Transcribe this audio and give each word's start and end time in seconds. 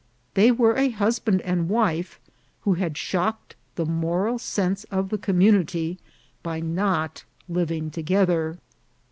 They 0.33 0.51
were 0.51 0.77
a 0.77 0.89
husband 0.89 1.41
and 1.41 1.69
wife, 1.69 2.19
who 2.61 2.73
had 2.73 2.97
shocked 2.97 3.55
the 3.75 3.85
moral 3.85 4.39
sense 4.39 4.83
of 4.85 5.09
the 5.09 5.17
community 5.19 5.99
by 6.41 6.59
not 6.59 7.23
living 7.47 7.91
together. 7.91 8.57